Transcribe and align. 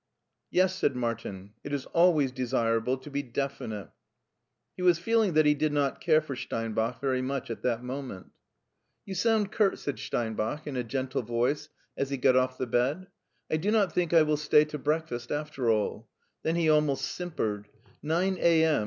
"Yes," 0.49 0.73
said 0.75 0.95
Martin," 0.95 1.51
it 1.63 1.71
is 1.71 1.85
always 1.85 2.31
desirable 2.31 2.97
to 2.97 3.11
be 3.11 3.21
definite." 3.21 3.89
He 4.75 4.81
was 4.81 4.97
feeling 4.97 5.33
that 5.33 5.45
he 5.45 5.53
did 5.53 5.71
not 5.71 6.01
care 6.01 6.21
for 6.21 6.35
Steinbach 6.35 6.99
very 6.99 7.21
much 7.21 7.51
at 7.51 7.61
that 7.61 7.83
moment. 7.83 8.31
LEIPSIC 9.05 9.05
107" 9.05 9.05
You 9.05 9.13
sound 9.13 9.51
curt," 9.51 9.77
said 9.77 9.99
Steinbach 9.99 10.65
in 10.65 10.75
a 10.75 10.83
gentle 10.83 11.21
voice 11.21 11.69
as 11.95 12.09
he 12.09 12.17
got 12.17 12.35
off 12.35 12.57
the 12.57 12.65
bed." 12.65 13.09
I 13.51 13.57
do 13.57 13.69
not 13.69 13.93
think 13.93 14.11
I 14.11 14.23
will 14.23 14.37
stay 14.37 14.65
to 14.65 14.79
breakfast 14.79 15.31
after 15.31 15.69
all" 15.69 16.09
Then 16.41 16.55
he 16.55 16.67
almost 16.67 17.05
simpered," 17.05 17.67
Nine 18.01 18.39
a.m. 18.39 18.79